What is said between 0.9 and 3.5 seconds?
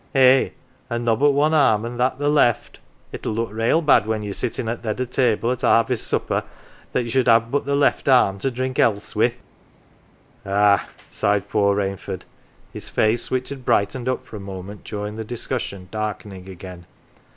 nobbut one arm, an' that the left! It'll